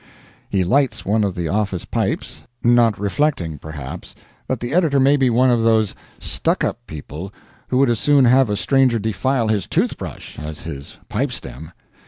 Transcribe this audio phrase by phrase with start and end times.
[0.49, 4.15] He lights one of the office pipes not reflecting, perhaps,
[4.47, 7.31] that the editor may be one of those "stuck up" people
[7.67, 11.71] who would as soon have a stranger defile his tooth brush as his pipe stem.